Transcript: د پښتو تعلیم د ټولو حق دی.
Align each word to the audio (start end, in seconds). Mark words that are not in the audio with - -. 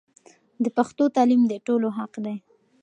د 0.63 0.65
پښتو 0.77 1.03
تعلیم 1.15 1.41
د 1.47 1.53
ټولو 1.65 1.87
حق 1.97 2.13
دی. 2.25 2.35